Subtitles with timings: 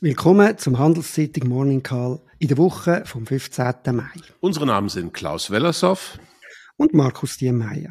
[0.00, 3.74] Willkommen zum Handelszeitung Morning Call in der Woche vom 15.
[3.90, 4.04] Mai.
[4.38, 6.20] Unsere Namen sind Klaus Wellershoff
[6.76, 7.90] und Markus Diemeyer.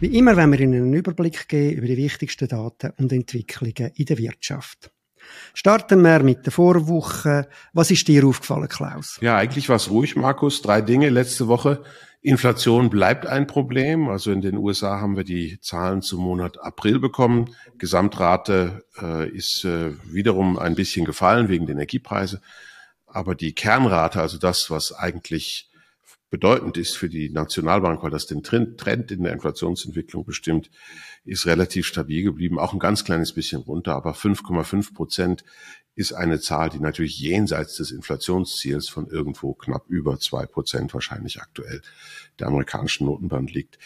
[0.00, 4.06] Wie immer werden wir Ihnen einen Überblick geben über die wichtigsten Daten und Entwicklungen in
[4.06, 4.90] der Wirtschaft.
[5.54, 7.48] Starten wir mit der Vorwoche.
[7.72, 9.18] Was ist dir aufgefallen, Klaus?
[9.20, 10.62] Ja, eigentlich war es ruhig, Markus.
[10.62, 11.82] Drei Dinge letzte Woche.
[12.20, 14.08] Inflation bleibt ein Problem.
[14.08, 17.54] Also in den USA haben wir die Zahlen zum Monat April bekommen.
[17.78, 22.40] Gesamtrate äh, ist äh, wiederum ein bisschen gefallen wegen der Energiepreise.
[23.06, 25.67] Aber die Kernrate, also das, was eigentlich
[26.30, 30.70] bedeutend ist für die Nationalbank, weil das den Trend in der Inflationsentwicklung bestimmt,
[31.24, 35.44] ist relativ stabil geblieben, auch ein ganz kleines bisschen runter, aber 5,5 Prozent
[35.98, 41.40] ist eine Zahl, die natürlich jenseits des Inflationsziels von irgendwo knapp über zwei Prozent wahrscheinlich
[41.40, 41.82] aktuell
[42.38, 43.80] der amerikanischen Notenbank liegt.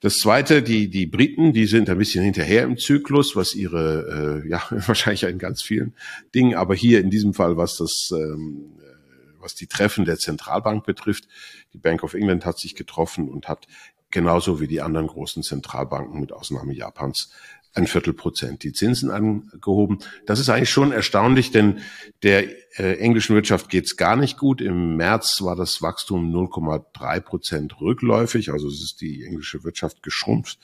[0.00, 4.48] Das zweite, die, die Briten, die sind ein bisschen hinterher im Zyklus, was ihre, äh,
[4.48, 5.96] ja, wahrscheinlich in ganz vielen
[6.36, 8.78] Dingen, aber hier in diesem Fall, was das, ähm,
[9.46, 11.28] was die Treffen der Zentralbank betrifft.
[11.72, 13.68] Die Bank of England hat sich getroffen und hat
[14.10, 17.32] genauso wie die anderen großen Zentralbanken mit Ausnahme Japans
[17.76, 19.98] ein Viertelprozent die Zinsen angehoben.
[20.24, 21.80] Das ist eigentlich schon erstaunlich, denn
[22.22, 22.44] der
[22.78, 24.60] äh, englischen Wirtschaft geht's gar nicht gut.
[24.60, 30.58] Im März war das Wachstum 0,3 Prozent rückläufig, also es ist die englische Wirtschaft geschrumpft.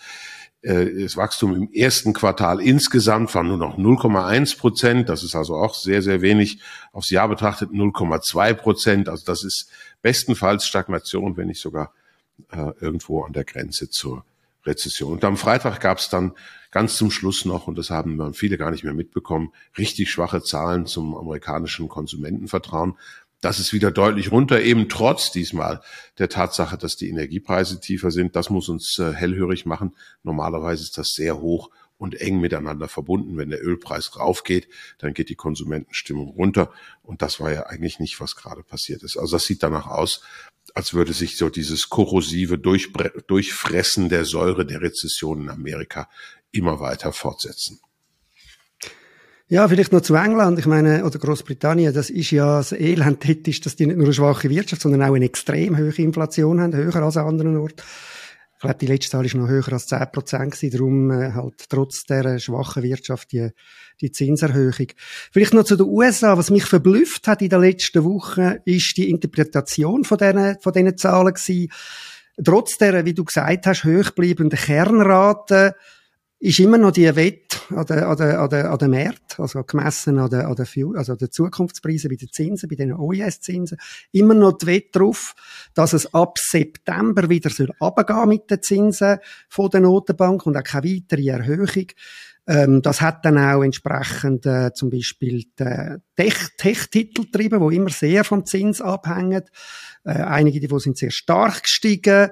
[0.62, 5.08] Äh, das Wachstum im ersten Quartal insgesamt war nur noch 0,1 Prozent.
[5.10, 6.60] Das ist also auch sehr, sehr wenig.
[6.92, 9.08] Aufs Jahr betrachtet 0,2 Prozent.
[9.10, 11.92] Also das ist bestenfalls Stagnation, wenn nicht sogar
[12.50, 14.24] äh, irgendwo an der Grenze zur
[14.64, 15.12] Rezession.
[15.12, 16.32] Und am Freitag gab es dann
[16.70, 20.86] ganz zum Schluss noch, und das haben viele gar nicht mehr mitbekommen, richtig schwache Zahlen
[20.86, 22.96] zum amerikanischen Konsumentenvertrauen.
[23.40, 25.82] Das ist wieder deutlich runter, eben trotz diesmal
[26.18, 28.36] der Tatsache, dass die Energiepreise tiefer sind.
[28.36, 29.96] Das muss uns äh, hellhörig machen.
[30.22, 33.36] Normalerweise ist das sehr hoch und eng miteinander verbunden.
[33.36, 34.68] Wenn der Ölpreis raufgeht,
[34.98, 36.72] dann geht die Konsumentenstimmung runter.
[37.02, 39.16] Und das war ja eigentlich nicht, was gerade passiert ist.
[39.16, 40.22] Also das sieht danach aus,
[40.74, 46.08] als würde sich so dieses korrosive Durchfressen der Säure der Rezession in Amerika
[46.50, 47.80] immer weiter fortsetzen.
[49.48, 50.58] Ja, vielleicht noch zu England.
[50.58, 54.14] Ich meine, oder Großbritannien, das ist ja das Elend dort dass die nicht nur eine
[54.14, 57.82] schwache Wirtschaft, sondern auch eine extrem hohe Inflation haben, höher als an anderen Orten.
[58.62, 62.04] Ich glaube, die letzte Zahl ist noch höher als 10 Prozent darum äh, halt trotz
[62.04, 63.50] der schwachen Wirtschaft die,
[64.00, 64.86] die Zinserhöhung.
[65.32, 66.38] Vielleicht noch zu den USA.
[66.38, 70.96] Was mich verblüfft hat in der letzten Woche, ist die Interpretation von diesen, von diesen
[70.96, 71.72] Zahlen gewesen.
[72.44, 75.72] Trotz der, wie du gesagt hast, hochbleibenden Kernraten,
[76.42, 79.62] ist immer noch die Wette an der, an der, an der, an der Markt, also
[79.62, 80.66] gemessen an der, an der,
[80.96, 83.78] also an der Zukunftspreise bei den Zinsen, bei den OES-Zinsen,
[84.10, 85.36] immer noch die Wette darauf,
[85.74, 90.64] dass es ab September wieder soll runtergehen mit den Zinsen von der Notenbank und auch
[90.64, 91.86] keine weitere Erhöhung.
[92.48, 98.44] Ähm, das hat dann auch entsprechend äh, zum Beispiel Tech-Titel getrieben, die immer sehr vom
[98.44, 99.44] Zins abhängen.
[100.02, 102.30] Äh, einige die sind sehr stark gestiegen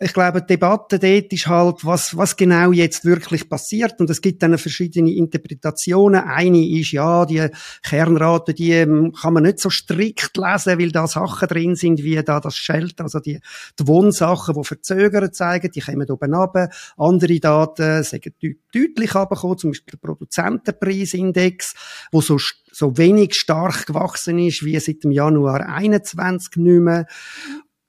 [0.00, 4.00] ich glaube, die Debatte dort ist halt, was, was genau jetzt wirklich passiert.
[4.00, 6.20] Und es gibt dann verschiedene Interpretationen.
[6.20, 7.46] Eine ist, ja, die
[7.82, 12.20] Kernrate, die ähm, kann man nicht so strikt lesen, weil da Sachen drin sind, wie
[12.24, 13.38] da das Shelter, also die,
[13.78, 16.70] die Wohnsachen, die verzögert zeigen, die kommen oben runter.
[16.96, 18.34] Andere Daten sagen
[18.74, 21.74] deutlich runtergekommen, zum Beispiel der Produzentenpreisindex,
[22.10, 22.38] wo so
[22.72, 27.06] so wenig stark gewachsen ist wie seit dem Januar 21 nicht mehr.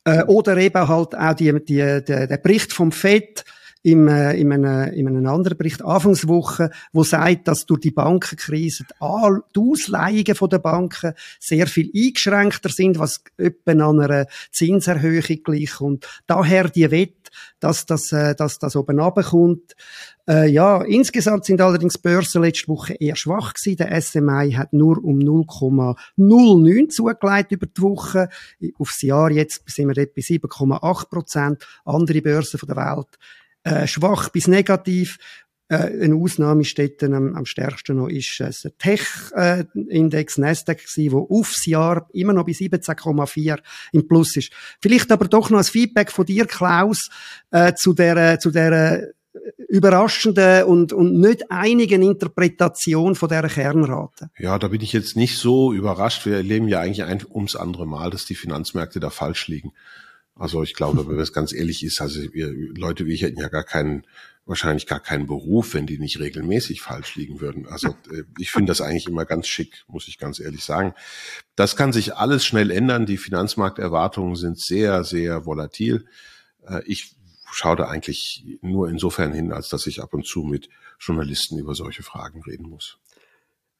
[0.05, 3.43] Äh, oder eben halt auch die, die, der, der Bericht vom FED,
[3.85, 8.83] im, äh, in, einem, in einem anderen Bericht Anfangswoche, wo sagt, dass durch die Bankenkrise
[8.83, 16.07] die, die Ausleihungen der Banken sehr viel eingeschränkter sind, was etwa an einer Zinserhöhung gleichkommt.
[16.25, 17.29] Daher die Wette,
[17.59, 19.75] dass das, äh, dass das oben runterkommt.
[20.27, 23.77] Äh, ja, insgesamt sind allerdings Börsen letzte Woche eher schwach gewesen.
[23.77, 28.29] Der SMI hat nur um 0,09 zugelegt über die Woche.
[28.79, 31.67] Aufs Jahr jetzt sind wir bei 7,8 Prozent.
[31.85, 33.19] Andere Börsen von der Welt
[33.65, 35.17] äh, schwach bis negativ.
[35.67, 41.11] Äh, eine Ausnahme steht dann am, am stärksten noch ist äh, der Tech-Index Nasdaq gewesen,
[41.11, 43.59] wo aufs Jahr immer noch bei 17,4
[43.91, 44.51] im Plus ist.
[44.79, 47.09] Vielleicht aber doch noch ein Feedback von dir, Klaus,
[47.49, 49.13] äh, zu der, zu der
[49.67, 54.29] überraschenden und, und nicht einigen Interpretation von der Kernrate.
[54.37, 56.25] Ja, da bin ich jetzt nicht so überrascht.
[56.25, 59.73] Wir erleben ja eigentlich ein ums andere Mal, dass die Finanzmärkte da falsch liegen.
[60.37, 63.47] Also ich glaube, wenn es ganz ehrlich ist, also wir, Leute wie ich hätten ja
[63.47, 64.05] gar keinen,
[64.45, 67.67] wahrscheinlich gar keinen Beruf, wenn die nicht regelmäßig falsch liegen würden.
[67.67, 70.93] Also äh, ich finde das eigentlich immer ganz schick, muss ich ganz ehrlich sagen.
[71.55, 73.05] Das kann sich alles schnell ändern.
[73.05, 76.05] Die Finanzmarkterwartungen sind sehr, sehr volatil.
[76.67, 77.15] Äh, ich
[77.49, 81.75] schaue da eigentlich nur insofern hin, als dass ich ab und zu mit Journalisten über
[81.75, 82.97] solche Fragen reden muss.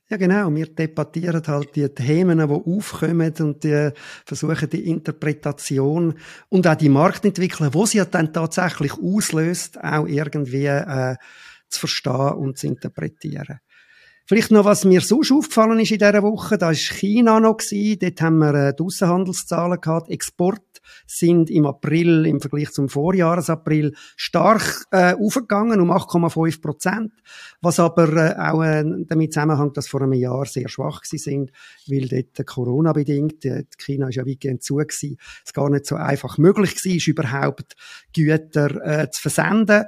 [0.08, 0.54] Ja, genau.
[0.54, 3.90] Wir debattieren halt die Themen, die aufkommen und die
[4.24, 6.14] versuchen die Interpretation
[6.50, 11.16] und auch die Marktentwicklung, wo sie dann tatsächlich auslöst, auch irgendwie äh,
[11.70, 13.60] zu verstehen und zu interpretieren.
[14.28, 17.58] Vielleicht noch, was mir sonst aufgefallen ist in dieser Woche, da war China noch.
[17.58, 20.10] Dort haben wir äh, die Aussenhandelszahlen gehabt.
[20.10, 20.75] Export
[21.08, 27.12] sind im April, im Vergleich zum Vorjahresapril, stark äh, aufgegangen, um 8,5 Prozent.
[27.62, 31.52] Was aber äh, auch äh, damit zusammenhängt, dass vor einem Jahr sehr schwach gewesen sind,
[31.88, 36.38] weil dort Corona-bedingt, äh, China ist ja weitgehend zu gewesen, es gar nicht so einfach
[36.38, 37.76] möglich war, überhaupt
[38.14, 39.86] Güter äh, zu versenden.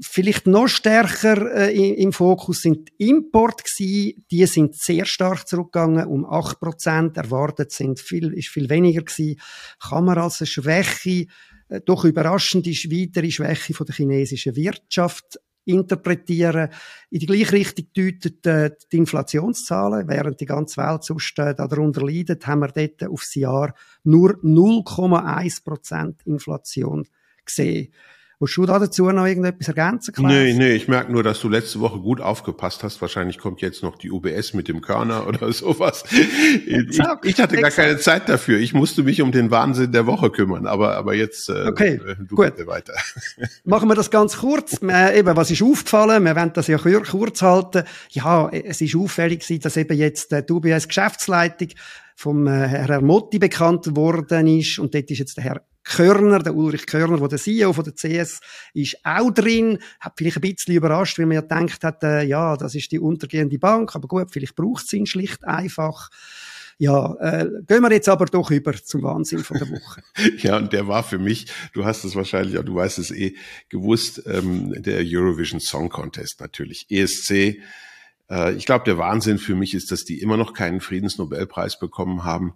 [0.00, 4.24] Vielleicht noch stärker äh, im Fokus sind die Import gewesen.
[4.30, 7.16] Die sind sehr stark zurückgegangen, um 8 Prozent.
[7.16, 9.40] Erwartet sind viel, ist viel weniger gewesen.
[9.80, 11.26] Kann man als eine Schwäche,
[11.68, 16.68] äh, doch überraschende weitere Schwäche von der chinesischen Wirtschaft interpretieren.
[17.10, 20.08] In die gleiche Richtung deutet äh, die Inflationszahlen.
[20.08, 25.64] Während die ganze Welt sonst äh, darunter leidet, haben wir dort aufs Jahr nur 0,1
[25.64, 27.06] Prozent Inflation
[27.44, 27.92] gesehen.
[28.38, 30.12] Willst du da dazu noch irgendetwas ergänzen?
[30.12, 30.30] Klaus?
[30.30, 33.00] Nee, nee, ich merke nur, dass du letzte Woche gut aufgepasst hast.
[33.00, 36.04] Wahrscheinlich kommt jetzt noch die UBS mit dem Körner oder sowas.
[36.10, 38.58] Ich, ich hatte gar keine Zeit dafür.
[38.58, 40.66] Ich musste mich um den Wahnsinn der Woche kümmern.
[40.66, 41.98] Aber, aber jetzt äh, okay,
[42.28, 42.66] du gut.
[42.66, 42.92] weiter.
[43.64, 44.82] Machen wir das ganz kurz.
[44.82, 46.22] Äh, eben, was ist aufgefallen?
[46.22, 47.84] Wir wollen das ja kurz halten.
[48.10, 51.68] Ja, es ist auffällig dass eben jetzt die UBS Geschäftsleitung
[52.14, 54.78] vom äh, Herr Motti bekannt worden ist.
[54.78, 58.40] Und dort ist jetzt der Herr Körner, der Ulrich Körner, der CEO von der CS
[58.74, 59.78] ist, auch drin.
[60.00, 62.98] Hat vielleicht ein bisschen überrascht, weil man ja gedacht hat, äh, ja, das ist die
[62.98, 66.10] untergehende Bank, aber gut, vielleicht braucht es ihn schlicht einfach.
[66.78, 70.02] Ja, äh, gehen wir jetzt aber doch über zum Wahnsinn von der Woche.
[70.38, 73.34] ja, und der war für mich, du hast es wahrscheinlich, du weißt es eh,
[73.70, 76.86] gewusst, ähm, der Eurovision Song Contest natürlich.
[76.90, 77.62] ESC,
[78.28, 82.24] äh, ich glaube, der Wahnsinn für mich ist, dass die immer noch keinen Friedensnobelpreis bekommen
[82.24, 82.54] haben.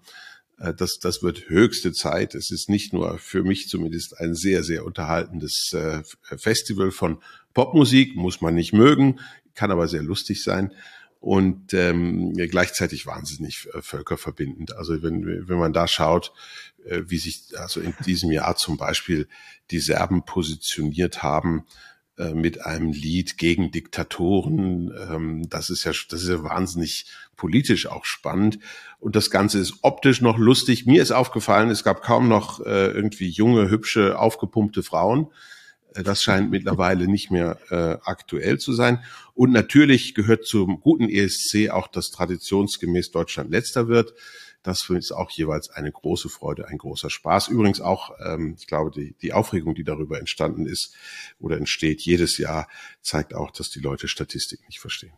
[0.60, 2.34] Äh, das, das wird höchste Zeit.
[2.34, 6.02] Es ist nicht nur für mich zumindest ein sehr, sehr unterhaltendes äh,
[6.36, 7.22] Festival von
[7.54, 9.18] Popmusik, muss man nicht mögen,
[9.54, 10.72] kann aber sehr lustig sein
[11.18, 14.76] und ähm, gleichzeitig wahnsinnig äh, völkerverbindend.
[14.76, 16.32] Also wenn, wenn man da schaut,
[16.84, 19.28] äh, wie sich also in diesem Jahr zum Beispiel
[19.70, 21.66] die Serben positioniert haben,
[22.20, 24.92] äh, mit einem Lied gegen Diktatoren.
[25.10, 27.06] Ähm, das ist ja, das ist ja wahnsinnig
[27.36, 28.58] politisch auch spannend.
[28.98, 30.84] Und das Ganze ist optisch noch lustig.
[30.84, 35.28] Mir ist aufgefallen, es gab kaum noch äh, irgendwie junge, hübsche, aufgepumpte Frauen.
[35.94, 39.02] Äh, das scheint mittlerweile nicht mehr äh, aktuell zu sein.
[39.32, 44.12] Und natürlich gehört zum guten ESC auch, dass traditionsgemäß Deutschland letzter wird.
[44.62, 47.48] Das ist auch jeweils eine große Freude, ein großer Spaß.
[47.48, 50.94] Übrigens auch, ähm, ich glaube, die, die Aufregung, die darüber entstanden ist
[51.38, 52.68] oder entsteht jedes Jahr,
[53.00, 55.14] zeigt auch, dass die Leute Statistik nicht verstehen.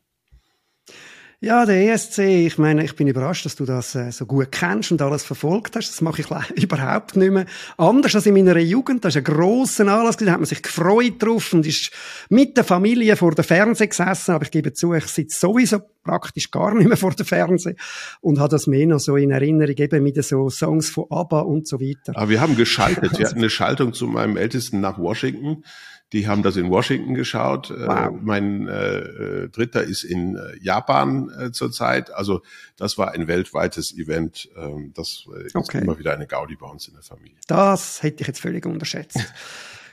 [1.44, 4.92] Ja, der ESC, ich meine, ich bin überrascht, dass du das äh, so gut kennst
[4.92, 5.90] und alles verfolgt hast.
[5.90, 6.30] Das mache ich
[6.62, 7.46] überhaupt nicht mehr.
[7.76, 11.14] Anders als in meiner Jugend, das ist ein grosser Anlass, da hat man sich gefreut
[11.18, 11.90] drauf und ist
[12.28, 16.48] mit der Familie vor der Fernseher gesessen, aber ich gebe zu, ich sitze sowieso praktisch
[16.52, 17.74] gar nicht mehr vor der Fernseher
[18.20, 21.66] und habe das mehr noch so in Erinnerung eben mit so Songs von ABBA und
[21.66, 22.16] so weiter.
[22.16, 23.18] Aber wir haben geschaltet.
[23.18, 25.64] Wir hatten eine Schaltung zu meinem Ältesten nach Washington
[26.12, 27.70] die haben das in Washington geschaut.
[27.70, 28.06] Äh, wow.
[28.06, 32.12] Äh, mein äh, Dritter ist in äh, Japan äh, zurzeit.
[32.12, 32.42] Also
[32.76, 34.48] das war ein weltweites Event.
[34.56, 35.78] Ähm, das äh, ist okay.
[35.78, 37.36] immer wieder eine Gaudi bei uns in der Familie.
[37.46, 39.18] Das hätte ich jetzt völlig unterschätzt.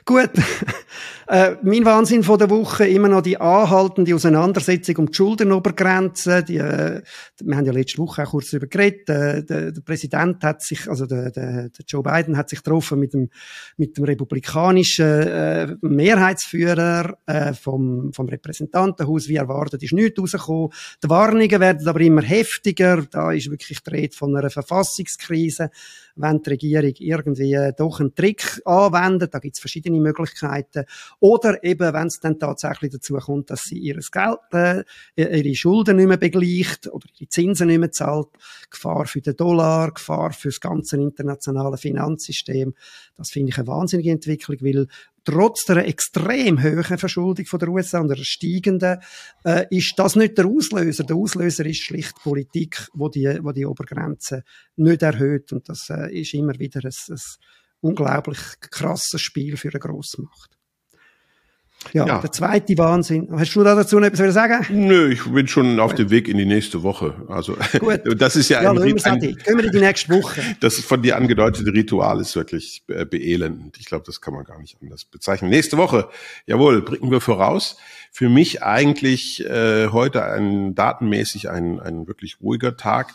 [0.04, 0.30] Gut.
[1.28, 6.42] äh, mein Wahnsinn von der Woche immer noch die anhaltende Auseinandersetzung um die Schuldenobergrenze.
[6.42, 7.02] Die, äh,
[7.40, 9.08] wir haben ja letzte Woche auch kurz darüber geredet.
[9.08, 12.98] Äh, der, der, Präsident hat sich, also der, der, der, Joe Biden hat sich getroffen
[12.98, 13.28] mit dem,
[13.76, 19.28] mit dem republikanischen äh, Mehrheitsführer äh, vom, vom Repräsentantenhaus.
[19.28, 20.70] Wie erwartet ist nichts rausgekommen.
[21.04, 23.04] Die Warnungen werden aber immer heftiger.
[23.10, 25.70] Da ist wirklich die Rede von einer Verfassungskrise
[26.20, 30.84] wenn die Regierung irgendwie doch einen Trick anwendet, da gibt es verschiedene Möglichkeiten,
[31.18, 34.84] oder eben, wenn es dann tatsächlich dazu kommt, dass sie ihr Geld, äh,
[35.16, 38.28] ihre Schulden nicht mehr begleicht oder ihre Zinsen nicht mehr zahlt,
[38.70, 42.74] Gefahr für den Dollar, Gefahr für das ganze internationale Finanzsystem,
[43.16, 44.86] das finde ich eine wahnsinnige Entwicklung, weil
[45.24, 48.98] trotz der extrem hohen Verschuldung von der USA und der steigenden,
[49.44, 51.04] äh, ist das nicht der Auslöser.
[51.04, 54.44] Der Auslöser ist schlicht Politik, wo die, wo die Obergrenze
[54.76, 55.52] nicht erhöht.
[55.52, 57.18] Und das äh, ist immer wieder ein, ein
[57.80, 60.59] unglaublich krasses Spiel für eine Grossmacht.
[61.92, 63.28] Ja, ja, der zweite Wahnsinn.
[63.32, 64.64] Hast du da dazu noch etwas sagen?
[64.70, 67.14] Nö, ich bin schon auf dem Weg in die nächste Woche.
[67.26, 68.02] Also Gut.
[68.20, 70.42] das ist ja, ja ein, ein, Gehen wir in die nächste Woche.
[70.60, 73.76] Das von dir angedeutete Ritual ist wirklich äh, beelendend.
[73.78, 75.50] Ich glaube, das kann man gar nicht anders bezeichnen.
[75.50, 76.08] Nächste Woche,
[76.46, 77.76] jawohl, bringen wir voraus.
[78.12, 83.14] Für mich eigentlich äh, heute ein datenmäßig ein, ein wirklich ruhiger Tag.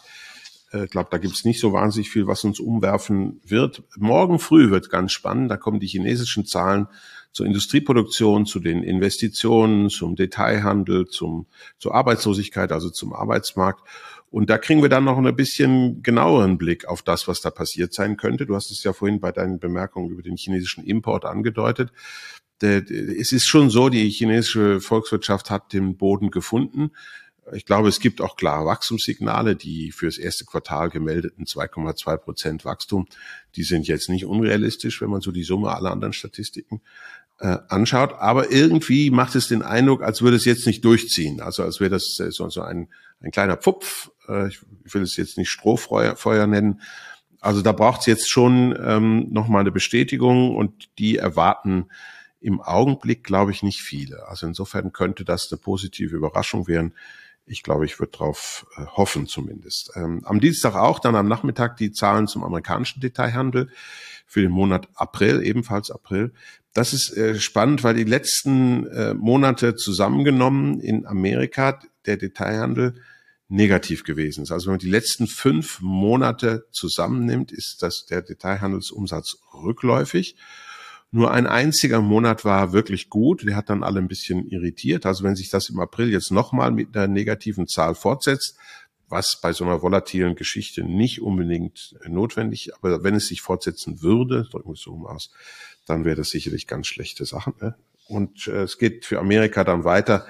[0.74, 3.84] Ich äh, glaube, da gibt es nicht so wahnsinnig viel, was uns umwerfen wird.
[3.95, 5.50] Morgen früh wird ganz spannend.
[5.51, 6.88] Da kommen die chinesischen Zahlen
[7.36, 13.86] zur Industrieproduktion, zu den Investitionen, zum Detailhandel, zum, zur Arbeitslosigkeit, also zum Arbeitsmarkt.
[14.32, 17.94] Und da kriegen wir dann noch ein bisschen genaueren Blick auf das, was da passiert
[17.94, 18.46] sein könnte.
[18.46, 21.92] Du hast es ja vorhin bei deinen Bemerkungen über den chinesischen Import angedeutet.
[22.62, 26.92] Es ist schon so, die chinesische Volkswirtschaft hat den Boden gefunden.
[27.54, 29.56] Ich glaube, es gibt auch klare Wachstumssignale.
[29.56, 33.08] Die fürs erste Quartal gemeldeten 2,2 Prozent Wachstum,
[33.56, 36.82] die sind jetzt nicht unrealistisch, wenn man so die Summe aller anderen Statistiken
[37.39, 38.13] äh, anschaut.
[38.13, 41.42] Aber irgendwie macht es den Eindruck, als würde es jetzt nicht durchziehen.
[41.42, 42.89] Also als wäre das äh, so, so ein,
[43.22, 44.12] ein kleiner Pupf.
[44.27, 44.60] Äh, ich
[44.94, 46.82] will es jetzt nicht Strohfeuer Feuer nennen.
[47.42, 51.89] Also da braucht es jetzt schon ähm, nochmal eine Bestätigung und die erwarten
[52.39, 54.27] im Augenblick, glaube ich, nicht viele.
[54.27, 56.94] Also insofern könnte das eine positive Überraschung werden.
[57.46, 59.92] Ich glaube, ich würde darauf äh, hoffen zumindest.
[59.96, 63.70] Ähm, am Dienstag auch, dann am Nachmittag die Zahlen zum amerikanischen Detailhandel
[64.25, 66.34] für den Monat April, ebenfalls April.
[66.74, 72.96] Das ist äh, spannend, weil die letzten äh, Monate zusammengenommen in Amerika der Detailhandel
[73.48, 74.52] negativ gewesen ist.
[74.52, 80.36] Also wenn man die letzten fünf Monate zusammennimmt, ist das der Detailhandelsumsatz rückläufig.
[81.12, 83.46] Nur ein einziger Monat war wirklich gut.
[83.46, 85.06] Der hat dann alle ein bisschen irritiert.
[85.06, 88.58] Also wenn sich das im April jetzt nochmal mit einer negativen Zahl fortsetzt,
[89.08, 94.48] was bei so einer volatilen Geschichte nicht unbedingt notwendig, aber wenn es sich fortsetzen würde,
[94.50, 95.32] drücken wir es so aus,
[95.86, 97.54] dann wäre das sicherlich ganz schlechte Sache.
[97.62, 97.76] Ne?
[98.08, 100.26] Und äh, es geht für Amerika dann weiter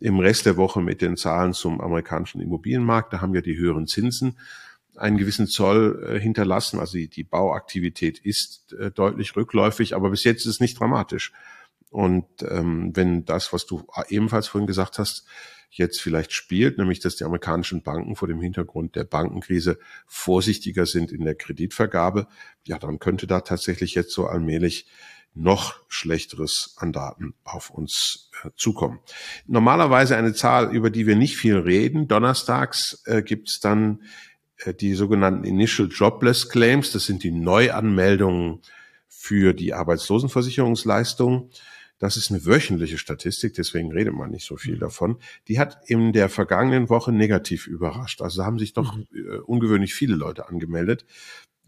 [0.00, 3.12] im Rest der Woche mit den Zahlen zum amerikanischen Immobilienmarkt.
[3.12, 4.38] Da haben ja die höheren Zinsen
[4.96, 6.78] einen gewissen Zoll äh, hinterlassen.
[6.78, 11.32] Also die, die Bauaktivität ist äh, deutlich rückläufig, aber bis jetzt ist es nicht dramatisch.
[11.90, 15.26] Und ähm, wenn das, was du ebenfalls vorhin gesagt hast,
[15.70, 21.12] jetzt vielleicht spielt, nämlich dass die amerikanischen Banken vor dem Hintergrund der Bankenkrise vorsichtiger sind
[21.12, 22.28] in der Kreditvergabe,
[22.66, 24.86] ja, dann könnte da tatsächlich jetzt so allmählich
[25.34, 29.00] noch schlechteres an Daten auf uns äh, zukommen.
[29.46, 32.06] Normalerweise eine Zahl, über die wir nicht viel reden.
[32.06, 34.02] Donnerstags äh, gibt es dann
[34.80, 38.60] die sogenannten Initial Jobless Claims, das sind die Neuanmeldungen
[39.08, 41.50] für die Arbeitslosenversicherungsleistung.
[41.98, 44.80] Das ist eine wöchentliche Statistik, deswegen redet man nicht so viel mhm.
[44.80, 45.16] davon.
[45.48, 48.20] Die hat in der vergangenen Woche negativ überrascht.
[48.20, 49.06] Also haben sich doch mhm.
[49.12, 51.06] äh, ungewöhnlich viele Leute angemeldet.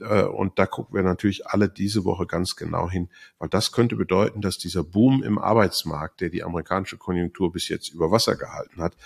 [0.00, 3.97] Äh, und da gucken wir natürlich alle diese Woche ganz genau hin, weil das könnte
[3.97, 8.81] bedeuten, dass dieser Boom im Arbeitsmarkt, der die amerikanische Konjunktur bis jetzt über Wasser gehalten
[8.81, 8.97] hat,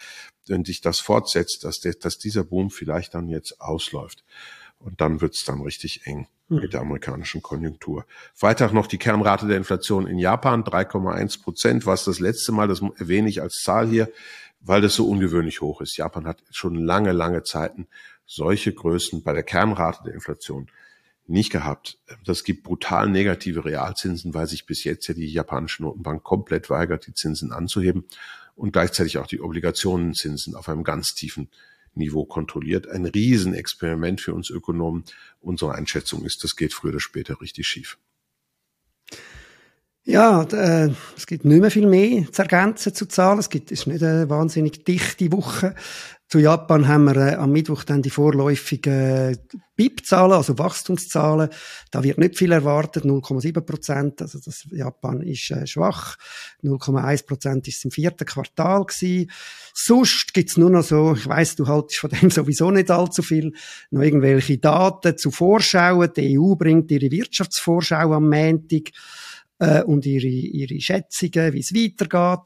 [0.47, 4.25] wenn sich das fortsetzt, dass, der, dass dieser Boom vielleicht dann jetzt ausläuft.
[4.78, 6.61] Und dann wird's dann richtig eng hm.
[6.61, 8.06] mit der amerikanischen Konjunktur.
[8.35, 12.82] Freitag noch die Kernrate der Inflation in Japan, 3,1 Prozent, was das letzte Mal, das
[12.97, 14.11] erwähne ich als Zahl hier,
[14.61, 15.97] weil das so ungewöhnlich hoch ist.
[15.97, 17.87] Japan hat schon lange, lange Zeiten
[18.26, 20.70] solche Größen bei der Kernrate der Inflation
[21.30, 21.99] nicht gehabt.
[22.25, 27.06] Das gibt brutal negative Realzinsen, weil sich bis jetzt ja die japanische Notenbank komplett weigert,
[27.06, 28.04] die Zinsen anzuheben
[28.56, 31.49] und gleichzeitig auch die Obligationenzinsen auf einem ganz tiefen
[31.94, 32.88] Niveau kontrolliert.
[32.88, 35.04] Ein Riesenexperiment für uns Ökonomen.
[35.40, 37.99] Unsere Einschätzung ist, das geht früher oder später richtig schief.
[40.04, 43.38] Ja, äh, es gibt nicht mehr viel mehr zu ergänzen zu Zahlen.
[43.38, 45.75] Es gibt, ist nicht eine wahnsinnig dichte Woche.
[46.30, 49.37] Zu Japan haben wir äh, am Mittwoch dann die vorläufigen äh,
[49.75, 51.49] BIP-Zahlen, also Wachstumszahlen.
[51.90, 54.22] Da wird nicht viel erwartet, 0,7 Prozent.
[54.22, 56.16] Also das Japan ist äh, schwach.
[56.62, 59.28] 0,1 Prozent ist im vierten Quartal gewesen.
[59.75, 63.52] Sonst gibt's nur noch so, ich weiss, du haltest von dem sowieso nicht allzu viel,
[63.90, 66.12] noch irgendwelche Daten zu Vorschauen.
[66.16, 68.90] Die EU bringt ihre Wirtschaftsvorschau am Montag
[69.58, 72.44] äh, und ihre, ihre Schätzungen, wie es weitergeht.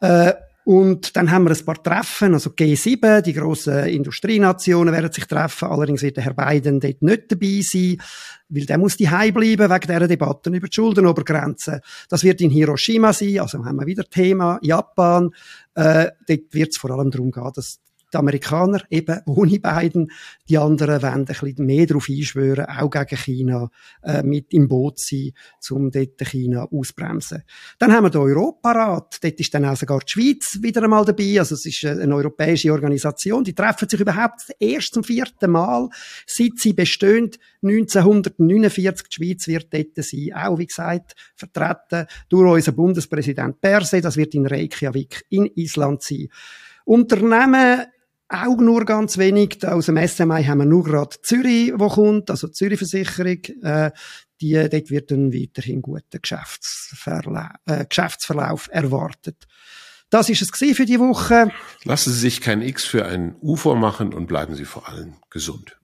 [0.00, 0.32] Äh,
[0.70, 5.66] und dann haben wir ein paar Treffen, also G7, die grossen Industrienationen werden sich treffen.
[5.66, 8.00] Allerdings wird der Herr Biden dort nicht dabei sein,
[8.48, 11.80] weil der muss daheim bleiben wegen dieser Debatten über die Schuldenobergrenze.
[12.08, 15.30] Das wird in Hiroshima sein, also haben wir wieder Thema Japan.
[15.74, 17.80] Äh, dort wird es vor allem darum gehen, dass
[18.12, 20.10] Die Amerikaner eben ohne Biden,
[20.48, 23.70] die anderen wollen ein bisschen mehr darauf einschwören, auch gegen China
[24.02, 25.32] äh, mit im Boot sein,
[25.70, 27.44] um dort China ausbremsen.
[27.78, 31.38] Dann haben wir den Europarat, dort ist dann auch sogar die Schweiz wieder einmal dabei,
[31.38, 35.88] also es ist eine europäische Organisation, die treffen sich überhaupt erst zum vierten Mal,
[36.26, 37.30] seit sie bestehen,
[37.62, 44.16] 1949, die Schweiz wird dort sein, auch wie gesagt, vertreten durch unseren Bundespräsident Perse, das
[44.16, 46.28] wird in Reykjavik in Island sein.
[46.84, 47.86] Unternehmen
[48.30, 49.66] auch nur ganz wenig.
[49.66, 53.42] Aus dem SMI haben wir nur gerade Zürich, wo kommt, also Zürich Versicherung.
[53.62, 53.90] Äh,
[54.40, 59.46] die, dort wird dann weiterhin guter Geschäftsverla äh, Geschäftsverlauf erwartet.
[60.08, 61.52] Das ist es für die Woche.
[61.84, 65.79] Lassen Sie sich kein X für ein U vormachen und bleiben Sie vor allem gesund.